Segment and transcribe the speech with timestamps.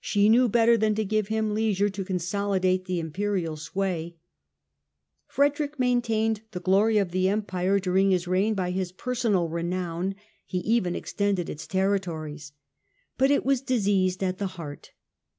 [0.00, 4.16] She knew better than to give him leisure to consolidate the Imperial sway.
[5.26, 10.14] Frederick maintained the glory of the Empire during his reign by his personal renown:
[10.46, 12.52] he even extended its territories.
[13.18, 14.92] But it was diseased at the heart.